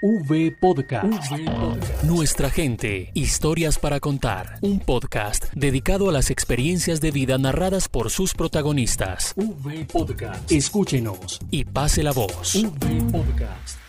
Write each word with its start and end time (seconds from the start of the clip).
V 0.00 0.52
Podcast. 0.52 1.32
Nuestra 2.04 2.50
gente, 2.50 3.10
historias 3.14 3.80
para 3.80 3.98
contar. 3.98 4.58
Un 4.60 4.78
podcast 4.78 5.46
dedicado 5.54 6.08
a 6.08 6.12
las 6.12 6.30
experiencias 6.30 7.00
de 7.00 7.10
vida 7.10 7.36
narradas 7.36 7.88
por 7.88 8.10
sus 8.10 8.32
protagonistas. 8.32 9.34
V 9.36 9.86
Podcast. 9.92 10.52
Escúchenos 10.52 11.40
y 11.50 11.64
pase 11.64 12.04
la 12.04 12.12
voz. 12.12 12.54
V 12.54 13.10
Podcast. 13.10 13.87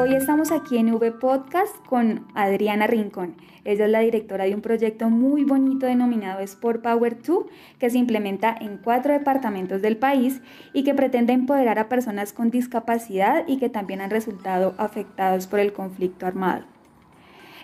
Hoy 0.00 0.14
estamos 0.14 0.52
aquí 0.52 0.78
en 0.78 0.94
V 0.94 1.10
Podcast 1.10 1.74
con 1.84 2.28
Adriana 2.32 2.86
Rincón. 2.86 3.34
Ella 3.64 3.86
es 3.86 3.90
la 3.90 3.98
directora 3.98 4.44
de 4.44 4.54
un 4.54 4.60
proyecto 4.60 5.10
muy 5.10 5.42
bonito 5.42 5.86
denominado 5.86 6.38
Sport 6.38 6.82
Power 6.82 7.20
2, 7.20 7.46
que 7.80 7.90
se 7.90 7.98
implementa 7.98 8.56
en 8.60 8.78
cuatro 8.78 9.12
departamentos 9.12 9.82
del 9.82 9.96
país 9.96 10.40
y 10.72 10.84
que 10.84 10.94
pretende 10.94 11.32
empoderar 11.32 11.80
a 11.80 11.88
personas 11.88 12.32
con 12.32 12.52
discapacidad 12.52 13.42
y 13.48 13.58
que 13.58 13.70
también 13.70 14.00
han 14.00 14.10
resultado 14.10 14.76
afectados 14.78 15.48
por 15.48 15.58
el 15.58 15.72
conflicto 15.72 16.26
armado. 16.26 16.77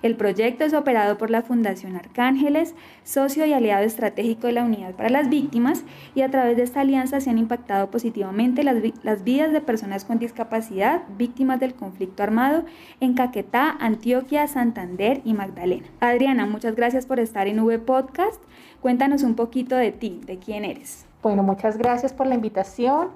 El 0.05 0.17
proyecto 0.17 0.65
es 0.65 0.75
operado 0.75 1.17
por 1.17 1.31
la 1.31 1.41
Fundación 1.41 1.97
Arcángeles, 1.97 2.75
socio 3.05 3.47
y 3.47 3.55
aliado 3.55 3.85
estratégico 3.85 4.49
de 4.49 4.53
la 4.53 4.63
Unidad 4.63 4.93
para 4.93 5.09
las 5.09 5.31
Víctimas, 5.31 5.83
y 6.15 6.21
a 6.21 6.31
través 6.31 6.59
de 6.59 6.63
esta 6.63 6.83
alianza 6.83 7.23
se 7.23 7.31
han 7.31 7.39
impactado 7.39 7.91
positivamente 7.91 8.65
las, 8.65 8.77
las 9.03 9.25
vidas 9.25 9.51
de 9.51 9.63
personas 9.63 10.05
con 10.05 10.19
discapacidad 10.19 11.05
víctimas 11.17 11.59
del 11.59 11.73
conflicto 11.73 12.23
armado 12.23 12.67
en 13.01 13.15
Caquetá, 13.15 13.79
Antioquia, 13.81 14.47
Santander 14.47 15.23
y 15.25 15.33
Magdalena. 15.33 15.87
Adriana, 16.01 16.45
muchas 16.45 16.77
gracias 16.77 17.07
por 17.07 17.19
estar 17.19 17.47
en 17.47 17.61
V 17.61 17.79
Podcast. 17.79 18.43
Cuéntanos 18.83 19.23
un 19.23 19.35
poquito 19.35 19.75
de 19.75 19.91
ti, 19.91 20.21
de 20.27 20.39
quién 20.39 20.67
eres. 20.67 21.07
Bueno, 21.23 21.43
muchas 21.43 21.79
gracias 21.79 22.13
por 22.13 22.27
la 22.27 22.35
invitación. 22.35 23.09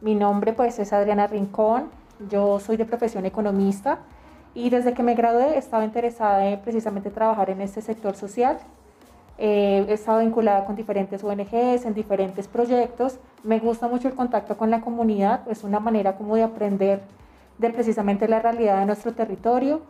Mi 0.00 0.14
nombre 0.14 0.52
pues 0.52 0.78
es 0.78 0.92
Adriana 0.92 1.26
Rincón. 1.26 1.86
Yo 2.30 2.60
soy 2.60 2.76
de 2.76 2.84
profesión 2.84 3.26
economista. 3.26 3.98
Y 4.54 4.70
desde 4.70 4.94
que 4.94 5.02
me 5.02 5.14
gradué 5.14 5.56
estaba 5.56 5.84
interesada 5.84 6.46
en 6.46 6.60
precisamente 6.60 7.10
trabajar 7.10 7.50
en 7.50 7.60
este 7.60 7.80
sector 7.80 8.16
social. 8.16 8.58
Eh, 9.38 9.86
he 9.88 9.92
estado 9.92 10.20
vinculada 10.20 10.64
con 10.64 10.76
diferentes 10.76 11.22
ONGs, 11.22 11.86
en 11.86 11.94
diferentes 11.94 12.48
proyectos. 12.48 13.18
Me 13.44 13.58
gusta 13.58 13.88
mucho 13.88 14.08
el 14.08 14.14
contacto 14.14 14.56
con 14.56 14.70
la 14.70 14.80
comunidad, 14.80 15.48
es 15.48 15.64
una 15.64 15.80
manera 15.80 16.16
como 16.16 16.36
de 16.36 16.42
aprender 16.42 17.00
de 17.58 17.70
precisamente 17.70 18.26
la 18.28 18.40
realidad 18.40 18.80
de 18.80 18.86
nuestro 18.86 19.12
territorio. 19.12 19.82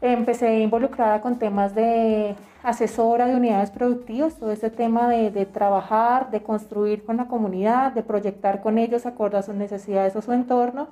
Empecé 0.00 0.60
involucrada 0.60 1.20
con 1.20 1.38
temas 1.38 1.74
de 1.74 2.36
asesora 2.62 3.26
de 3.26 3.36
unidades 3.36 3.70
productivas, 3.70 4.36
todo 4.36 4.50
este 4.50 4.70
tema 4.70 5.08
de, 5.08 5.30
de, 5.30 5.44
trabajar, 5.44 6.30
de 6.30 6.42
construir 6.42 7.04
con 7.04 7.16
la 7.16 7.26
comunidad, 7.26 7.92
de 7.92 8.02
proyectar 8.02 8.60
con 8.60 8.78
ellos 8.78 9.06
acorde 9.06 9.38
a 9.38 9.42
sus 9.42 9.54
necesidades 9.54 10.16
o 10.16 10.22
su 10.22 10.32
entorno 10.32 10.88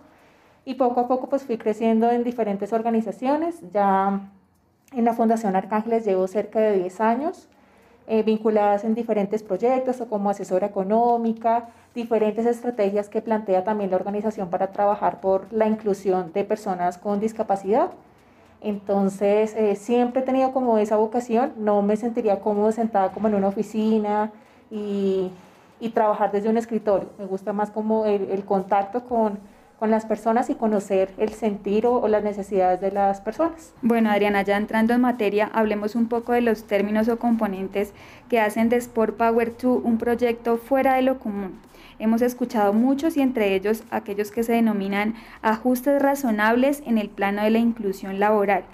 y 0.67 0.75
poco 0.75 1.01
a 1.01 1.09
poco 1.09 1.29
pues 1.29 1.45
fui 1.45 1.57
creciendo 1.57 2.11
en 2.11 2.25
diferentes 2.25 2.73
organizaciones. 2.75 3.61
Ya 3.73 4.21
en 4.93 5.05
la 5.05 5.15
Fundación 5.15 5.55
Arcángeles 5.57 6.05
llevo 6.05 6.27
cerca 6.27 6.59
de 6.59 6.81
10 6.81 7.01
años, 7.01 7.49
eh, 8.09 8.25
vinculadas 8.25 8.83
en 8.83 8.95
diferentes 8.95 9.45
proyectos 9.45 10.01
o 10.01 10.09
como 10.09 10.29
asesora 10.29 10.67
económica, 10.67 11.69
diferentes 11.95 12.47
estrategias 12.47 13.09
que 13.09 13.23
plantea 13.23 13.63
también 13.63 13.91
la 13.91 13.97
organización 13.97 14.51
para 14.51 14.73
trabajar 14.73 15.21
por 15.21 15.51
la 15.53 15.69
inclusión 15.69 16.33
de 16.33 16.45
personas 16.45 16.99
con 16.99 17.21
discapacidad. 17.21 17.93
Entonces, 18.61 19.55
eh, 19.57 19.77
siempre 19.77 20.23
he 20.23 20.25
tenido 20.25 20.53
como 20.53 20.79
esa 20.79 20.97
vocación, 20.97 21.53
no 21.59 21.83
me 21.83 21.97
sentiría 21.97 22.41
cómodo 22.41 22.73
sentada 22.73 23.13
como 23.13 23.29
en 23.29 23.37
una 23.37 23.49
oficina 23.49 24.33
y, 24.69 25.31
y 25.79 25.91
trabajar 25.91 26.33
desde 26.33 26.49
un 26.49 26.57
escritorio. 26.57 27.09
Me 27.19 27.27
gusta 27.27 27.53
más 27.53 27.71
como 27.71 28.05
el, 28.07 28.31
el 28.31 28.45
contacto 28.45 29.05
con, 29.05 29.39
con 29.79 29.91
las 29.91 30.07
personas 30.07 30.49
y 30.51 30.55
conocer 30.55 31.11
el 31.19 31.31
sentir 31.31 31.87
o, 31.87 32.07
las 32.09 32.25
necesidades 32.25 32.81
de 32.81 32.91
las 32.91 33.21
personas. 33.21 33.73
Bueno, 33.83 34.11
Adriana, 34.11 34.43
ya 34.43 34.57
entrando 34.57 34.95
en 34.95 35.01
materia, 35.01 35.51
hablemos 35.53 35.95
un 35.95 36.09
poco 36.09 36.33
de 36.33 36.41
los 36.41 36.65
términos 36.65 37.09
o 37.09 37.19
componentes 37.19 37.93
que 38.29 38.41
hacen 38.41 38.69
de 38.69 38.77
Sport 38.77 39.17
Power 39.17 39.53
2 39.61 39.81
un 39.85 39.99
proyecto 39.99 40.57
fuera 40.57 40.95
de 40.95 41.03
lo 41.03 41.19
común. 41.19 41.61
Hemos 41.99 42.21
escuchado 42.21 42.73
muchos 42.73 43.17
y 43.17 43.23
entre 43.23 43.55
ellos 43.55 43.83
aquellos 43.91 44.31
que 44.31 44.43
se 44.43 44.53
denominan 44.53 45.15
ajustes 45.43 46.01
razonables 46.01 46.83
en 46.87 46.99
el 46.99 47.09
plano 47.09 47.43
de 47.43 47.51
la 47.51 47.59
inclusión 47.59 48.21
laboral. 48.21 48.65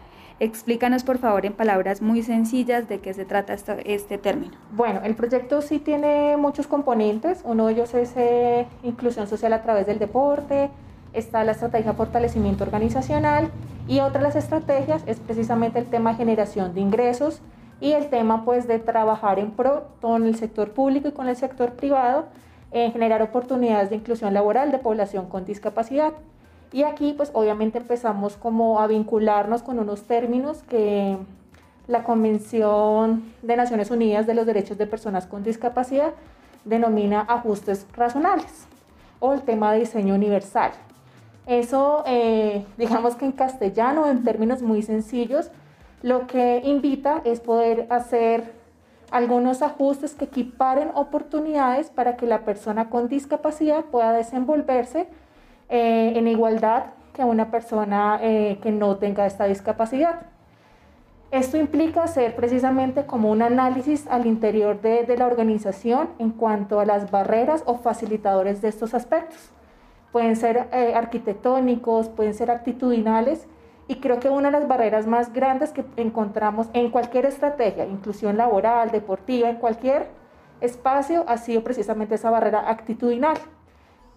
Explícanos 0.40 1.04
por 1.04 1.18
favor 1.18 1.46
en 1.46 1.52
palabras 1.52 2.02
muy 2.02 2.24
sencillas 2.24 2.88
de 2.88 2.98
qué 2.98 3.14
se 3.14 3.24
trata 3.24 3.54
este, 3.84 4.18
término. 4.18 4.54
Bueno, 4.72 5.00
el 5.04 5.14
proyecto 5.14 5.62
sí 5.62 5.78
tiene 5.78 6.36
muchos 6.36 6.66
componentes. 6.66 7.42
Uno 7.44 7.66
de 7.66 7.74
ellos 7.74 7.94
es 7.94 8.12
eh, 8.16 8.66
inclusión 8.82 9.28
social 9.28 9.52
a 9.52 9.62
través 9.62 9.86
del 9.86 10.00
deporte, 10.00 10.70
está 11.12 11.44
la 11.44 11.52
estrategia 11.52 11.92
fortalecimiento 11.94 12.64
organizacional 12.64 13.50
y 13.88 14.00
otra 14.00 14.20
de 14.20 14.28
las 14.28 14.36
estrategias 14.36 15.02
es 15.06 15.18
precisamente 15.20 15.78
el 15.78 15.86
tema 15.86 16.14
generación 16.14 16.74
de 16.74 16.80
ingresos 16.80 17.40
y 17.80 17.92
el 17.92 18.08
tema 18.08 18.44
pues 18.44 18.68
de 18.68 18.78
trabajar 18.78 19.38
en 19.38 19.50
pro 19.50 19.88
con 20.00 20.26
el 20.26 20.36
sector 20.36 20.72
público 20.72 21.08
y 21.08 21.12
con 21.12 21.28
el 21.28 21.36
sector 21.36 21.72
privado 21.72 22.26
en 22.70 22.92
generar 22.92 23.22
oportunidades 23.22 23.90
de 23.90 23.96
inclusión 23.96 24.32
laboral 24.32 24.70
de 24.72 24.78
población 24.78 25.26
con 25.26 25.44
discapacidad. 25.44 26.12
Y 26.72 26.84
aquí 26.84 27.12
pues 27.14 27.30
obviamente 27.34 27.78
empezamos 27.78 28.36
como 28.36 28.80
a 28.80 28.86
vincularnos 28.86 29.62
con 29.62 29.78
unos 29.78 30.04
términos 30.04 30.62
que 30.62 31.18
la 31.88 32.04
Convención 32.04 33.24
de 33.42 33.56
Naciones 33.56 33.90
Unidas 33.90 34.26
de 34.26 34.34
los 34.34 34.46
Derechos 34.46 34.78
de 34.78 34.86
Personas 34.86 35.26
con 35.26 35.42
Discapacidad 35.42 36.12
denomina 36.64 37.22
ajustes 37.28 37.86
razonables 37.94 38.66
o 39.18 39.32
el 39.32 39.42
tema 39.42 39.72
de 39.72 39.80
diseño 39.80 40.14
universal. 40.14 40.72
Eso, 41.46 42.04
eh, 42.06 42.64
digamos 42.78 43.16
que 43.16 43.24
en 43.24 43.32
castellano, 43.32 44.06
en 44.08 44.22
términos 44.22 44.62
muy 44.62 44.82
sencillos, 44.82 45.50
lo 46.02 46.26
que 46.26 46.62
invita 46.64 47.20
es 47.24 47.40
poder 47.40 47.86
hacer 47.90 48.52
algunos 49.10 49.60
ajustes 49.62 50.14
que 50.14 50.24
equiparen 50.24 50.90
oportunidades 50.94 51.90
para 51.90 52.16
que 52.16 52.26
la 52.26 52.44
persona 52.44 52.88
con 52.90 53.08
discapacidad 53.08 53.84
pueda 53.84 54.12
desenvolverse 54.12 55.06
eh, 55.68 56.12
en 56.16 56.28
igualdad 56.28 56.86
que 57.12 57.24
una 57.24 57.50
persona 57.50 58.18
eh, 58.22 58.58
que 58.62 58.70
no 58.70 58.96
tenga 58.96 59.26
esta 59.26 59.44
discapacidad. 59.44 60.22
Esto 61.30 61.56
implica 61.56 62.04
hacer 62.04 62.36
precisamente 62.36 63.04
como 63.04 63.30
un 63.30 63.42
análisis 63.42 64.06
al 64.08 64.26
interior 64.26 64.80
de, 64.80 65.04
de 65.04 65.16
la 65.16 65.26
organización 65.26 66.08
en 66.18 66.30
cuanto 66.30 66.78
a 66.78 66.86
las 66.86 67.10
barreras 67.10 67.62
o 67.66 67.78
facilitadores 67.78 68.62
de 68.62 68.68
estos 68.68 68.94
aspectos 68.94 69.50
pueden 70.12 70.36
ser 70.36 70.68
eh, 70.72 70.92
arquitectónicos, 70.94 72.08
pueden 72.10 72.34
ser 72.34 72.50
actitudinales. 72.50 73.46
Y 73.88 73.96
creo 73.96 74.20
que 74.20 74.28
una 74.28 74.50
de 74.50 74.58
las 74.58 74.68
barreras 74.68 75.06
más 75.06 75.32
grandes 75.32 75.72
que 75.72 75.84
encontramos 75.96 76.68
en 76.72 76.90
cualquier 76.90 77.26
estrategia, 77.26 77.86
inclusión 77.86 78.36
laboral, 78.36 78.90
deportiva, 78.90 79.50
en 79.50 79.56
cualquier 79.56 80.06
espacio, 80.60 81.24
ha 81.26 81.36
sido 81.38 81.64
precisamente 81.64 82.14
esa 82.14 82.30
barrera 82.30 82.70
actitudinal. 82.70 83.36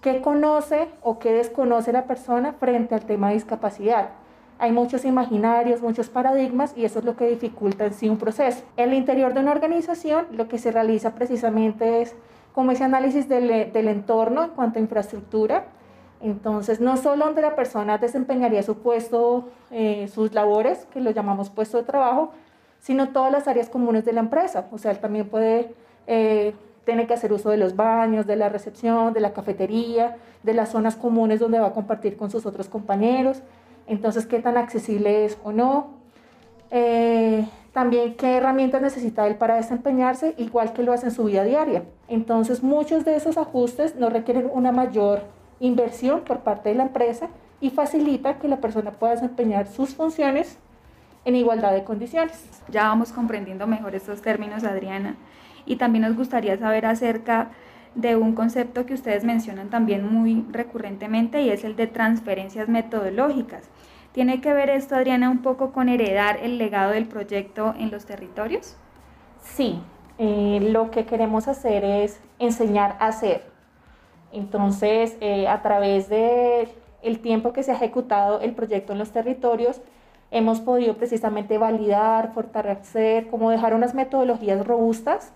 ¿Qué 0.01 0.21
conoce 0.21 0.87
o 1.01 1.17
qué 1.17 1.33
desconoce 1.33 1.91
la 1.91 2.03
persona 2.03 2.53
frente 2.53 2.93
al 2.93 3.05
tema 3.05 3.29
de 3.29 3.35
discapacidad? 3.35 4.09
Hay 4.59 4.71
muchos 4.71 5.03
imaginarios, 5.03 5.81
muchos 5.81 6.09
paradigmas 6.09 6.73
y 6.77 6.85
eso 6.85 6.99
es 6.99 7.05
lo 7.05 7.15
que 7.17 7.27
dificulta 7.27 7.85
en 7.85 7.93
sí 7.93 8.07
un 8.07 8.17
proceso. 8.17 8.63
En 8.77 8.89
el 8.89 8.95
interior 8.95 9.33
de 9.33 9.39
una 9.39 9.51
organización 9.51 10.27
lo 10.31 10.47
que 10.47 10.59
se 10.59 10.71
realiza 10.71 11.15
precisamente 11.15 12.01
es 12.01 12.15
como 12.53 12.71
ese 12.71 12.83
análisis 12.83 13.27
del, 13.27 13.73
del 13.73 13.87
entorno 13.87 14.43
en 14.43 14.51
cuanto 14.51 14.79
a 14.79 14.81
infraestructura, 14.81 15.65
entonces, 16.21 16.79
no 16.79 16.97
solo 16.97 17.25
donde 17.25 17.41
la 17.41 17.55
persona 17.55 17.97
desempeñaría 17.97 18.63
su 18.63 18.77
puesto, 18.77 19.49
eh, 19.71 20.07
sus 20.07 20.33
labores, 20.33 20.85
que 20.91 21.01
lo 21.01 21.11
llamamos 21.11 21.49
puesto 21.49 21.77
de 21.77 21.83
trabajo, 21.83 22.31
sino 22.79 23.09
todas 23.09 23.31
las 23.31 23.47
áreas 23.47 23.69
comunes 23.69 24.05
de 24.05 24.13
la 24.13 24.21
empresa. 24.21 24.67
O 24.71 24.77
sea, 24.77 24.91
él 24.91 24.99
también 24.99 25.27
puede, 25.27 25.73
eh, 26.07 26.53
tener 26.85 27.07
que 27.07 27.15
hacer 27.15 27.33
uso 27.33 27.49
de 27.49 27.57
los 27.57 27.75
baños, 27.75 28.27
de 28.27 28.35
la 28.35 28.47
recepción, 28.47 29.11
de 29.13 29.19
la 29.19 29.33
cafetería, 29.33 30.17
de 30.43 30.53
las 30.53 30.69
zonas 30.69 30.95
comunes 30.95 31.39
donde 31.39 31.59
va 31.59 31.67
a 31.67 31.73
compartir 31.73 32.15
con 32.15 32.29
sus 32.29 32.45
otros 32.45 32.69
compañeros. 32.69 33.41
Entonces, 33.87 34.25
qué 34.25 34.39
tan 34.39 34.55
accesible 34.55 35.25
es 35.25 35.37
o 35.43 35.51
no. 35.51 35.87
Eh, 36.71 37.45
también 37.73 38.15
qué 38.15 38.37
herramientas 38.37 38.81
necesita 38.81 39.27
él 39.27 39.35
para 39.35 39.55
desempeñarse, 39.55 40.33
igual 40.37 40.73
que 40.73 40.83
lo 40.83 40.93
hace 40.93 41.07
en 41.07 41.11
su 41.11 41.25
vida 41.25 41.43
diaria. 41.43 41.83
Entonces, 42.07 42.63
muchos 42.63 43.03
de 43.03 43.15
esos 43.15 43.37
ajustes 43.37 43.95
no 43.95 44.09
requieren 44.09 44.49
una 44.53 44.71
mayor 44.71 45.23
inversión 45.59 46.21
por 46.21 46.39
parte 46.39 46.69
de 46.69 46.75
la 46.75 46.83
empresa 46.83 47.29
y 47.61 47.69
facilita 47.69 48.39
que 48.39 48.47
la 48.47 48.57
persona 48.57 48.91
pueda 48.91 49.13
desempeñar 49.13 49.67
sus 49.67 49.95
funciones 49.95 50.57
en 51.25 51.35
igualdad 51.35 51.73
de 51.73 51.83
condiciones. 51.83 52.47
Ya 52.69 52.83
vamos 52.83 53.11
comprendiendo 53.11 53.67
mejor 53.67 53.95
estos 53.95 54.21
términos, 54.21 54.63
Adriana. 54.63 55.15
Y 55.65 55.77
también 55.77 56.03
nos 56.03 56.15
gustaría 56.15 56.57
saber 56.57 56.85
acerca 56.85 57.49
de 57.95 58.15
un 58.15 58.35
concepto 58.35 58.85
que 58.85 58.93
ustedes 58.93 59.23
mencionan 59.23 59.69
también 59.69 60.05
muy 60.05 60.45
recurrentemente 60.51 61.41
y 61.41 61.49
es 61.49 61.63
el 61.63 61.75
de 61.75 61.87
transferencias 61.87 62.67
metodológicas. 62.67 63.63
¿Tiene 64.11 64.41
que 64.41 64.53
ver 64.53 64.69
esto, 64.69 64.95
Adriana, 64.95 65.29
un 65.29 65.41
poco 65.41 65.71
con 65.71 65.89
heredar 65.89 66.37
el 66.41 66.57
legado 66.57 66.91
del 66.91 67.05
proyecto 67.05 67.73
en 67.77 67.91
los 67.91 68.05
territorios? 68.05 68.77
Sí, 69.41 69.81
eh, 70.17 70.69
lo 70.71 70.91
que 70.91 71.05
queremos 71.05 71.47
hacer 71.47 71.83
es 71.83 72.19
enseñar 72.39 72.97
a 72.99 73.07
hacer 73.07 73.54
Entonces, 74.35 75.15
eh, 75.21 75.47
a 75.47 75.61
través 75.61 76.09
de 76.09 76.67
el 77.01 77.19
tiempo 77.19 77.53
que 77.53 77.63
se 77.63 77.71
ha 77.71 77.75
ejecutado 77.75 78.41
el 78.41 78.53
proyecto 78.53 78.91
en 78.91 78.99
los 78.99 79.11
territorios, 79.11 79.81
hemos 80.29 80.59
podido 80.59 80.95
precisamente 80.95 81.57
validar, 81.57 82.33
fortalecer, 82.33 83.27
como 83.29 83.49
dejar 83.49 83.73
unas 83.73 83.93
metodologías 83.93 84.67
robustas 84.67 85.31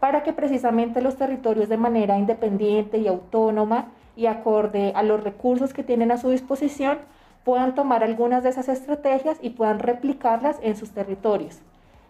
para 0.00 0.24
que 0.24 0.32
precisamente 0.32 1.00
los 1.00 1.16
territorios 1.16 1.68
de 1.68 1.76
manera 1.76 2.18
independiente 2.18 2.98
y 2.98 3.06
autónoma 3.06 3.92
y 4.16 4.26
acorde 4.26 4.92
a 4.96 5.04
los 5.04 5.22
recursos 5.22 5.72
que 5.72 5.84
tienen 5.84 6.10
a 6.10 6.18
su 6.18 6.30
disposición 6.30 6.98
puedan 7.44 7.76
tomar 7.76 8.02
algunas 8.02 8.42
de 8.42 8.48
esas 8.48 8.68
estrategias 8.68 9.38
y 9.40 9.50
puedan 9.50 9.78
replicarlas 9.78 10.58
en 10.62 10.74
sus 10.76 10.90
territorios. 10.90 11.60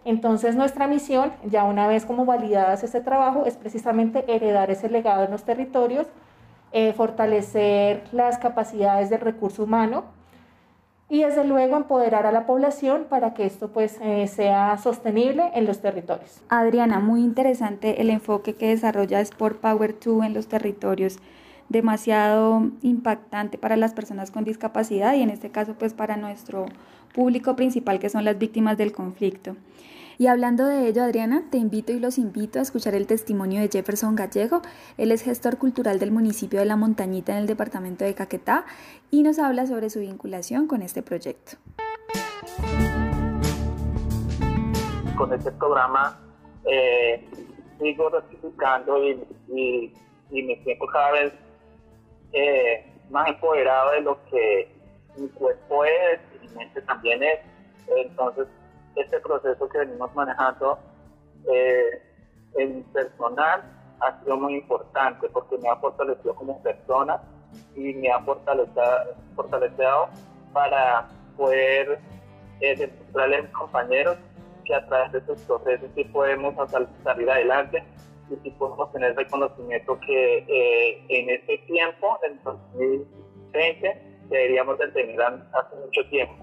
Entonces 0.03 0.55
nuestra 0.55 0.87
misión, 0.87 1.31
ya 1.45 1.63
una 1.63 1.87
vez 1.87 2.05
como 2.05 2.25
validadas 2.25 2.83
este 2.83 3.01
trabajo, 3.01 3.45
es 3.45 3.55
precisamente 3.55 4.25
heredar 4.27 4.71
ese 4.71 4.89
legado 4.89 5.23
en 5.23 5.31
los 5.31 5.43
territorios, 5.43 6.07
eh, 6.73 6.93
fortalecer 6.93 8.03
las 8.11 8.37
capacidades 8.37 9.09
del 9.09 9.21
recurso 9.21 9.63
humano 9.63 10.05
y 11.09 11.21
desde 11.21 11.43
luego 11.43 11.77
empoderar 11.77 12.25
a 12.25 12.31
la 12.31 12.47
población 12.47 13.05
para 13.07 13.35
que 13.35 13.45
esto 13.45 13.67
pues 13.67 13.99
eh, 14.01 14.27
sea 14.27 14.77
sostenible 14.79 15.51
en 15.53 15.65
los 15.65 15.79
territorios. 15.79 16.41
Adriana, 16.49 16.99
muy 16.99 17.21
interesante 17.21 18.01
el 18.01 18.09
enfoque 18.09 18.55
que 18.55 18.69
desarrolla 18.69 19.21
Sport 19.21 19.59
Power 19.59 19.95
2 20.03 20.25
en 20.25 20.33
los 20.33 20.47
territorios 20.47 21.19
demasiado 21.69 22.69
impactante 22.81 23.57
para 23.57 23.77
las 23.77 23.93
personas 23.93 24.31
con 24.31 24.43
discapacidad 24.43 25.13
y 25.13 25.21
en 25.21 25.29
este 25.29 25.51
caso 25.51 25.75
pues 25.77 25.93
para 25.93 26.17
nuestro 26.17 26.65
público 27.13 27.55
principal 27.55 27.99
que 27.99 28.09
son 28.09 28.25
las 28.25 28.37
víctimas 28.37 28.77
del 28.77 28.91
conflicto. 28.91 29.55
Y 30.17 30.27
hablando 30.27 30.67
de 30.67 30.87
ello, 30.87 31.03
Adriana, 31.03 31.43
te 31.49 31.57
invito 31.57 31.91
y 31.91 31.99
los 31.99 32.19
invito 32.19 32.59
a 32.59 32.61
escuchar 32.61 32.93
el 32.93 33.07
testimonio 33.07 33.61
de 33.61 33.69
Jefferson 33.69 34.15
Gallego. 34.15 34.61
Él 34.97 35.11
es 35.11 35.23
gestor 35.23 35.57
cultural 35.57 35.97
del 35.97 36.11
municipio 36.11 36.59
de 36.59 36.65
La 36.65 36.75
Montañita 36.75 37.31
en 37.31 37.39
el 37.39 37.47
departamento 37.47 38.05
de 38.05 38.13
Caquetá 38.13 38.65
y 39.09 39.23
nos 39.23 39.39
habla 39.39 39.65
sobre 39.65 39.89
su 39.89 40.01
vinculación 40.01 40.67
con 40.67 40.83
este 40.83 41.01
proyecto. 41.01 41.53
Con 45.17 45.33
este 45.33 45.51
programa 45.51 46.19
eh, 46.65 47.27
sigo 47.79 48.09
rectificando 48.09 49.03
y, 49.03 49.19
y, 49.49 50.43
me 50.43 50.61
siento 50.63 50.85
cada 50.87 51.11
vez 51.11 51.33
eh, 52.33 52.85
más 53.09 53.29
empoderado 53.29 53.91
de 53.91 54.01
lo 54.01 54.23
que 54.25 54.67
mi 55.17 55.27
cuerpo 55.29 55.85
es 55.85 56.19
y 56.35 56.47
mi 56.47 56.55
mente 56.55 56.81
también 56.83 57.23
es. 57.23 57.39
Entonces, 57.87 58.47
este 58.95 59.19
proceso 59.19 59.67
que 59.69 59.79
venimos 59.79 60.13
manejando 60.15 60.79
eh, 61.51 62.01
en 62.57 62.83
personal 62.85 63.63
ha 63.99 64.19
sido 64.21 64.37
muy 64.37 64.55
importante 64.55 65.27
porque 65.29 65.57
me 65.57 65.69
ha 65.69 65.75
fortalecido 65.77 66.35
como 66.35 66.61
persona 66.61 67.21
y 67.75 67.93
me 67.93 68.11
ha 68.11 68.19
fortalecido, 68.21 70.09
para 70.53 71.09
poder 71.35 71.99
eh, 72.59 72.75
demostrarle 72.75 73.37
a 73.37 73.41
mis 73.41 73.51
compañeros 73.51 74.17
que 74.65 74.75
a 74.75 74.85
través 74.85 75.11
de 75.13 75.17
estos 75.19 75.41
procesos 75.41 75.89
sí 75.95 76.03
podemos 76.05 76.53
salir 77.03 77.29
adelante 77.29 77.83
y 78.29 78.35
sí 78.43 78.51
podemos 78.51 78.91
tener 78.91 79.15
reconocimiento 79.15 79.99
que 80.01 80.37
eh, 80.47 81.05
en 81.09 81.29
este 81.29 81.57
tiempo, 81.59 82.19
en 82.23 82.41
2020, 82.43 84.13
deberíamos 84.29 84.77
de 84.77 84.87
tener 84.89 85.21
hace 85.21 85.75
mucho 85.83 86.07
tiempo. 86.09 86.35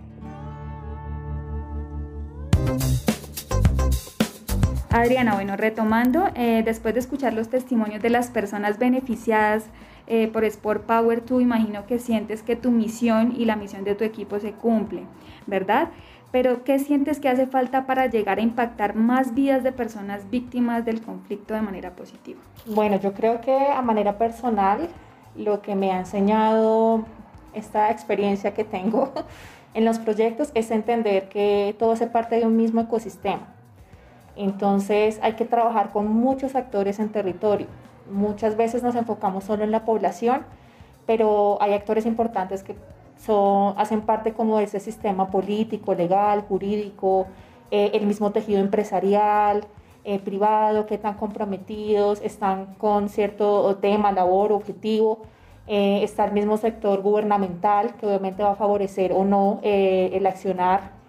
Adriana, 4.92 5.34
bueno, 5.34 5.56
retomando, 5.56 6.26
eh, 6.34 6.62
después 6.64 6.94
de 6.94 7.00
escuchar 7.00 7.32
los 7.32 7.48
testimonios 7.48 8.02
de 8.02 8.10
las 8.10 8.28
personas 8.28 8.76
beneficiadas 8.76 9.66
eh, 10.08 10.26
por 10.26 10.44
Sport 10.44 10.84
Power, 10.84 11.20
tú 11.20 11.40
imagino 11.40 11.87
que 11.87 12.00
sientes 12.00 12.42
que 12.42 12.56
tu 12.56 12.72
misión 12.72 13.32
y 13.37 13.44
la 13.44 13.54
misión 13.54 13.84
de 13.84 13.94
tu 13.94 14.02
equipo 14.02 14.40
se 14.40 14.50
cumple, 14.50 15.04
¿verdad? 15.46 15.90
Pero 16.32 16.64
¿qué 16.64 16.81
sientes 16.81 17.20
que 17.20 17.28
hace 17.28 17.46
falta 17.46 17.87
para 17.87 18.06
llegar 18.06 18.38
a 18.38 18.40
impactar 18.40 18.96
más 18.96 19.32
vidas 19.32 19.62
de 19.62 19.70
personas 19.70 20.28
víctimas 20.28 20.84
del 20.84 21.02
conflicto 21.02 21.54
de 21.54 21.62
manera 21.62 21.94
positiva? 21.94 22.40
Bueno, 22.66 22.98
yo 22.98 23.12
creo 23.12 23.40
que 23.40 23.56
a 23.56 23.82
manera 23.82 24.19
personal, 24.19 24.88
lo 25.37 25.62
que 25.62 25.76
me 25.76 25.92
ha 25.92 26.00
enseñado 26.00 27.04
esta 27.54 27.92
experiencia 27.92 28.54
que 28.54 28.64
tengo 28.64 29.12
en 29.75 29.84
los 29.84 30.00
proyectos 30.00 30.50
es 30.54 30.72
entender 30.72 31.28
que 31.28 31.76
todo 31.78 31.94
se 31.94 32.08
parte 32.08 32.40
de 32.40 32.46
un 32.46 32.56
mismo 32.56 32.81
ecosistema 32.81 33.60
entonces 34.44 35.19
hay 35.22 35.34
que 35.34 35.44
trabajar 35.44 35.90
con 35.90 36.08
muchos 36.08 36.54
actores 36.54 36.98
en 36.98 37.10
territorio. 37.10 37.66
Muchas 38.10 38.56
veces 38.56 38.82
nos 38.82 38.94
enfocamos 38.94 39.44
solo 39.44 39.64
en 39.64 39.70
la 39.70 39.84
población, 39.84 40.44
pero 41.06 41.58
hay 41.60 41.75
actores 41.75 42.06
importantes 42.06 42.62
que 42.62 42.75
son, 43.19 43.75
hacen 43.76 44.00
parte 44.00 44.32
como 44.32 44.56
de 44.58 44.64
ese 44.64 44.81
sistema 44.81 45.31
político, 45.31 45.94
legal, 45.94 46.42
jurídico, 46.48 47.26
eh, 47.70 47.90
el 47.92 48.06
mismo 48.06 48.32
tejido 48.32 48.60
empresarial, 48.60 49.66
eh, 50.04 50.19
privado, 50.19 50.87
que 50.87 50.94
están 50.94 51.14
comprometidos, 51.14 52.20
están 52.22 52.75
con 52.78 53.10
cierto 53.10 53.76
tema, 53.76 54.10
labor, 54.10 54.52
objetivo. 54.52 55.19
Eh, 55.66 56.02
está 56.02 56.25
el 56.25 56.32
mismo 56.32 56.56
sector 56.56 57.02
gubernamental 57.02 57.94
que 57.96 58.06
obviamente 58.06 58.42
va 58.42 58.52
a 58.52 58.56
favorecer 58.56 59.12
o 59.12 59.25
no 59.25 59.60
el 59.62 60.26
accionar 60.26 61.00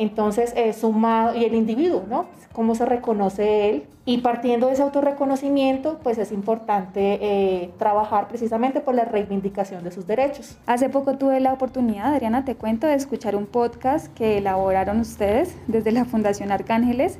entonces, 0.00 0.54
eh, 0.56 0.72
sumado, 0.72 1.36
y 1.36 1.44
el 1.44 1.54
individuo, 1.54 2.04
¿no? 2.08 2.26
Cómo 2.54 2.74
se 2.74 2.86
reconoce 2.86 3.68
él. 3.68 3.84
Y 4.06 4.18
partiendo 4.18 4.66
de 4.66 4.72
ese 4.72 4.82
autorreconocimiento, 4.82 6.00
pues 6.02 6.16
es 6.16 6.32
importante 6.32 7.18
eh, 7.20 7.70
trabajar 7.78 8.26
precisamente 8.26 8.80
por 8.80 8.94
la 8.94 9.04
reivindicación 9.04 9.84
de 9.84 9.92
sus 9.92 10.06
derechos. 10.06 10.56
Hace 10.66 10.88
poco 10.88 11.18
tuve 11.18 11.38
la 11.38 11.52
oportunidad, 11.52 12.14
Adriana, 12.14 12.46
te 12.46 12.54
cuento, 12.54 12.86
de 12.86 12.94
escuchar 12.94 13.36
un 13.36 13.44
podcast 13.44 14.12
que 14.14 14.38
elaboraron 14.38 15.00
ustedes 15.00 15.54
desde 15.66 15.92
la 15.92 16.06
Fundación 16.06 16.50
Arcángeles 16.50 17.18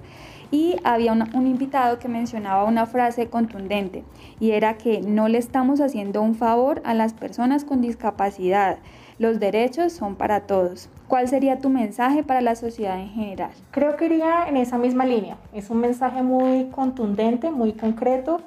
y 0.50 0.76
había 0.82 1.12
un 1.12 1.46
invitado 1.46 1.98
que 1.98 2.08
mencionaba 2.08 2.64
una 2.64 2.86
frase 2.86 3.28
contundente 3.28 4.04
y 4.40 4.52
era 4.52 4.78
que 4.78 5.00
no 5.00 5.28
le 5.28 5.38
estamos 5.38 5.80
haciendo 5.80 6.22
un 6.22 6.34
favor 6.34 6.80
a 6.84 6.94
las 6.94 7.12
personas 7.12 7.64
con 7.64 7.80
discapacidad. 7.82 8.78
Los 9.18 9.38
derechos 9.38 9.92
son 9.92 10.16
para 10.16 10.46
todos. 10.46 10.88
¿Cuál 11.10 11.26
sería 11.26 11.58
tu 11.58 11.70
mensaje 11.70 12.22
para 12.22 12.40
la 12.40 12.54
sociedad 12.54 13.00
en 13.00 13.08
general? 13.08 13.50
Creo 13.72 13.96
que 13.96 14.04
iría 14.04 14.46
en 14.46 14.56
esa 14.56 14.78
misma 14.78 15.04
línea. 15.04 15.38
Es 15.52 15.68
un 15.68 15.78
mensaje 15.78 16.22
muy 16.22 16.66
contundente, 16.66 17.50
muy 17.50 17.72
concreto 17.72 18.42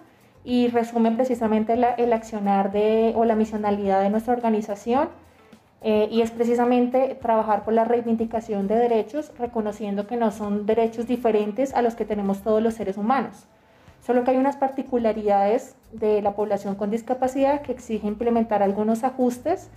y 0.45 0.69
resume 0.69 1.11
precisamente 1.11 1.73
el 1.73 2.13
accionar 2.13 2.71
de, 2.71 3.11
o 3.17 3.25
la 3.25 3.35
misionalidad 3.35 4.01
de 4.01 4.09
nuestra 4.09 4.31
organización. 4.31 5.09
Eh, 5.81 6.07
y 6.09 6.21
es 6.21 6.31
precisamente 6.31 7.17
trabajar 7.21 7.65
por 7.65 7.73
la 7.73 7.83
reivindicación 7.83 8.69
de 8.69 8.75
derechos, 8.75 9.33
reconociendo 9.37 10.07
que 10.07 10.15
no 10.15 10.31
son 10.31 10.65
derechos 10.65 11.05
diferentes 11.05 11.73
a 11.73 11.81
los 11.81 11.95
que 11.95 12.05
tenemos 12.05 12.43
todos 12.43 12.63
los 12.63 12.75
seres 12.75 12.95
humanos. 12.95 13.45
Solo 13.99 14.23
que 14.23 14.31
hay 14.31 14.37
unas 14.37 14.55
particularidades 14.55 15.75
de 15.91 16.21
la 16.21 16.31
población 16.31 16.75
con 16.75 16.91
discapacidad 16.91 17.61
que 17.61 17.73
exigen 17.73 18.07
implementar 18.07 18.63
algunos 18.63 19.03
ajustes 19.03 19.69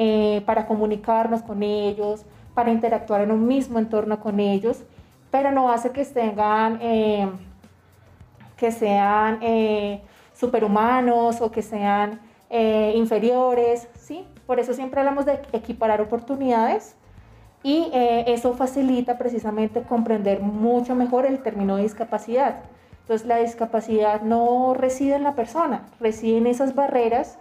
eh, 0.00 0.42
para 0.46 0.64
comunicarnos 0.64 1.42
con 1.42 1.64
ellos, 1.64 2.24
para 2.54 2.70
interactuar 2.70 3.22
en 3.22 3.32
un 3.32 3.48
mismo 3.48 3.80
entorno 3.80 4.20
con 4.20 4.38
ellos, 4.38 4.84
pero 5.32 5.50
no 5.50 5.72
hace 5.72 5.90
que 5.90 6.04
tengan, 6.04 6.78
eh, 6.80 7.28
que 8.56 8.70
sean 8.70 9.40
eh, 9.42 10.00
superhumanos 10.34 11.40
o 11.40 11.50
que 11.50 11.62
sean 11.62 12.20
inferiores, 12.94 13.88
¿sí? 13.98 14.24
Por 14.46 14.60
eso 14.60 14.72
siempre 14.72 15.00
hablamos 15.00 15.26
de 15.26 15.40
equiparar 15.52 16.00
oportunidades 16.00 16.96
y 17.64 17.90
eso 17.92 18.54
facilita 18.54 19.18
precisamente 19.18 19.82
comprender 19.82 20.40
mucho 20.40 20.94
mejor 20.94 21.26
el 21.26 21.42
término 21.42 21.76
de 21.76 21.82
discapacidad. 21.82 22.60
Entonces 23.00 23.26
la 23.26 23.38
discapacidad 23.38 24.22
no 24.22 24.74
reside 24.74 25.16
en 25.16 25.24
la 25.24 25.34
persona, 25.34 25.88
reside 26.00 26.38
en 26.38 26.46
esas 26.46 26.74
barreras 26.74 27.36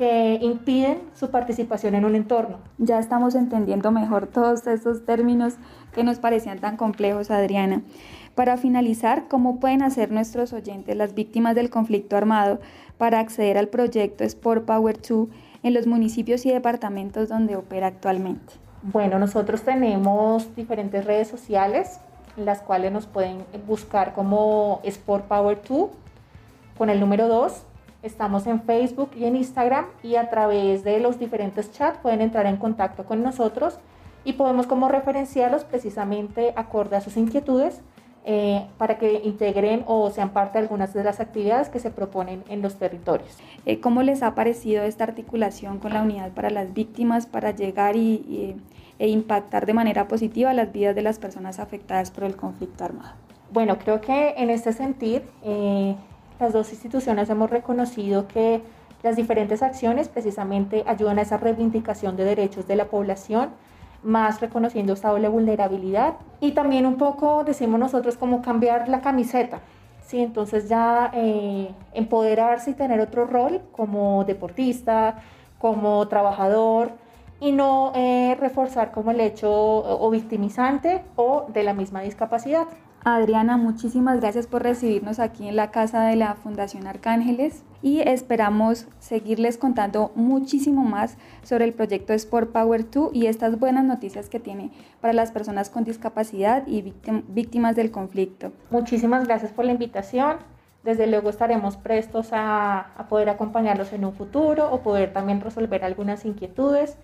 que 0.00 0.38
impiden 0.40 1.02
su 1.14 1.30
participación 1.30 1.94
en 1.94 2.06
un 2.06 2.14
entorno. 2.14 2.56
Ya 2.78 2.98
estamos 2.98 3.34
entendiendo 3.34 3.90
mejor 3.90 4.28
todos 4.28 4.66
estos 4.66 5.04
términos 5.04 5.56
que 5.92 6.04
nos 6.04 6.18
parecían 6.18 6.58
tan 6.58 6.78
complejos, 6.78 7.30
Adriana. 7.30 7.82
Para 8.34 8.56
finalizar, 8.56 9.28
¿cómo 9.28 9.60
pueden 9.60 9.82
hacer 9.82 10.10
nuestros 10.10 10.54
oyentes, 10.54 10.96
las 10.96 11.12
víctimas 11.12 11.54
del 11.54 11.68
conflicto 11.68 12.16
armado, 12.16 12.60
para 12.96 13.20
acceder 13.20 13.58
al 13.58 13.68
proyecto 13.68 14.24
Sport 14.24 14.64
Power 14.64 14.98
2 15.06 15.28
en 15.64 15.74
los 15.74 15.86
municipios 15.86 16.46
y 16.46 16.50
departamentos 16.50 17.28
donde 17.28 17.56
opera 17.56 17.88
actualmente? 17.88 18.54
Bueno, 18.82 19.18
nosotros 19.18 19.60
tenemos 19.64 20.56
diferentes 20.56 21.04
redes 21.04 21.28
sociales, 21.28 22.00
las 22.38 22.62
cuales 22.62 22.90
nos 22.90 23.06
pueden 23.06 23.44
buscar 23.66 24.14
como 24.14 24.80
Sport 24.82 25.26
Power 25.26 25.60
2 25.68 25.90
con 26.78 26.88
el 26.88 27.00
número 27.00 27.28
2 27.28 27.66
Estamos 28.02 28.46
en 28.46 28.62
Facebook 28.62 29.10
y 29.14 29.24
en 29.24 29.36
Instagram 29.36 29.84
y 30.02 30.16
a 30.16 30.30
través 30.30 30.84
de 30.84 31.00
los 31.00 31.18
diferentes 31.18 31.70
chats 31.72 31.98
pueden 31.98 32.22
entrar 32.22 32.46
en 32.46 32.56
contacto 32.56 33.04
con 33.04 33.22
nosotros 33.22 33.78
y 34.24 34.34
podemos 34.34 34.66
como 34.66 34.88
referenciarlos 34.88 35.64
precisamente 35.64 36.54
acorde 36.56 36.96
a 36.96 37.02
sus 37.02 37.18
inquietudes 37.18 37.82
eh, 38.24 38.66
para 38.78 38.98
que 38.98 39.20
integren 39.24 39.84
o 39.86 40.10
sean 40.10 40.30
parte 40.30 40.58
de 40.58 40.64
algunas 40.64 40.94
de 40.94 41.04
las 41.04 41.20
actividades 41.20 41.68
que 41.68 41.78
se 41.78 41.90
proponen 41.90 42.42
en 42.48 42.62
los 42.62 42.76
territorios. 42.76 43.36
Eh, 43.64 43.80
¿Cómo 43.80 44.02
les 44.02 44.22
ha 44.22 44.34
parecido 44.34 44.82
esta 44.82 45.04
articulación 45.04 45.78
con 45.78 45.92
la 45.92 46.02
unidad 46.02 46.32
para 46.32 46.50
las 46.50 46.72
víctimas 46.72 47.26
para 47.26 47.50
llegar 47.50 47.96
y, 47.96 48.56
e 48.98 49.08
impactar 49.08 49.64
de 49.64 49.72
manera 49.72 50.06
positiva 50.06 50.52
las 50.52 50.70
vidas 50.72 50.94
de 50.94 51.02
las 51.02 51.18
personas 51.18 51.58
afectadas 51.58 52.10
por 52.10 52.24
el 52.24 52.36
conflicto 52.36 52.84
armado? 52.84 53.14
Bueno, 53.52 53.78
creo 53.78 54.00
que 54.02 54.34
en 54.36 54.50
este 54.50 54.74
sentido 54.74 55.22
eh, 55.42 55.96
las 56.40 56.52
dos 56.52 56.72
instituciones 56.72 57.28
hemos 57.28 57.50
reconocido 57.50 58.26
que 58.26 58.62
las 59.02 59.16
diferentes 59.16 59.62
acciones 59.62 60.08
precisamente 60.08 60.84
ayudan 60.86 61.18
a 61.18 61.22
esa 61.22 61.36
reivindicación 61.36 62.16
de 62.16 62.24
derechos 62.24 62.66
de 62.66 62.76
la 62.76 62.86
población 62.86 63.50
más 64.02 64.40
reconociendo 64.40 64.94
esta 64.94 65.10
doble 65.10 65.28
vulnerabilidad 65.28 66.14
y 66.40 66.52
también 66.52 66.86
un 66.86 66.96
poco 66.96 67.44
decimos 67.44 67.78
nosotros 67.78 68.16
como 68.16 68.40
cambiar 68.40 68.88
la 68.88 69.02
camiseta. 69.02 69.60
Sí, 70.02 70.20
entonces 70.20 70.68
ya 70.68 71.10
eh, 71.14 71.72
empoderarse 71.92 72.70
y 72.70 72.74
tener 72.74 73.00
otro 73.00 73.26
rol 73.26 73.60
como 73.72 74.24
deportista, 74.24 75.22
como 75.58 76.08
trabajador 76.08 76.92
y 77.38 77.52
no 77.52 77.92
eh, 77.94 78.36
reforzar 78.40 78.90
como 78.90 79.10
el 79.10 79.20
hecho 79.20 79.50
o 79.50 80.10
victimizante 80.10 81.04
o 81.16 81.46
de 81.48 81.62
la 81.62 81.74
misma 81.74 82.00
discapacidad. 82.00 82.66
Adriana, 83.02 83.56
muchísimas 83.56 84.20
gracias 84.20 84.46
por 84.46 84.62
recibirnos 84.62 85.20
aquí 85.20 85.48
en 85.48 85.56
la 85.56 85.70
casa 85.70 86.02
de 86.04 86.16
la 86.16 86.34
Fundación 86.34 86.86
Arcángeles 86.86 87.62
y 87.82 88.00
esperamos 88.00 88.86
seguirles 88.98 89.56
contando 89.56 90.12
muchísimo 90.14 90.84
más 90.84 91.16
sobre 91.42 91.64
el 91.64 91.72
proyecto 91.72 92.12
Sport 92.12 92.52
Power 92.52 92.90
2 92.90 93.12
y 93.14 93.26
estas 93.26 93.58
buenas 93.58 93.84
noticias 93.84 94.28
que 94.28 94.38
tiene 94.38 94.70
para 95.00 95.14
las 95.14 95.30
personas 95.30 95.70
con 95.70 95.84
discapacidad 95.84 96.66
y 96.66 96.92
víctimas 97.28 97.74
del 97.74 97.90
conflicto. 97.90 98.52
Muchísimas 98.70 99.26
gracias 99.26 99.50
por 99.50 99.64
la 99.64 99.72
invitación. 99.72 100.36
Desde 100.84 101.06
luego 101.06 101.30
estaremos 101.30 101.78
prestos 101.78 102.34
a, 102.34 102.80
a 102.80 103.08
poder 103.08 103.30
acompañarlos 103.30 103.94
en 103.94 104.04
un 104.04 104.12
futuro 104.12 104.70
o 104.70 104.82
poder 104.82 105.14
también 105.14 105.40
resolver 105.40 105.84
algunas 105.84 106.26
inquietudes. 106.26 106.98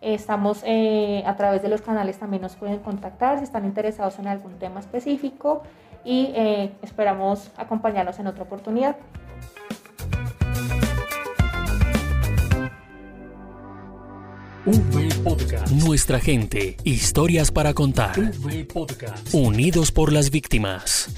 Estamos 0.00 0.62
eh, 0.64 1.24
a 1.26 1.36
través 1.36 1.60
de 1.60 1.68
los 1.68 1.82
canales 1.82 2.18
también 2.18 2.42
nos 2.42 2.54
pueden 2.54 2.78
contactar 2.78 3.38
si 3.38 3.44
están 3.44 3.64
interesados 3.64 4.18
en 4.20 4.28
algún 4.28 4.58
tema 4.58 4.78
específico 4.78 5.62
y 6.04 6.30
eh, 6.36 6.72
esperamos 6.82 7.50
acompañarlos 7.56 8.18
en 8.20 8.28
otra 8.28 8.44
oportunidad. 8.44 8.96
Nuestra 15.84 16.20
gente, 16.20 16.76
historias 16.84 17.50
para 17.50 17.74
contar. 17.74 18.14
Unidos 19.32 19.90
por 19.90 20.12
las 20.12 20.30
víctimas. 20.30 21.10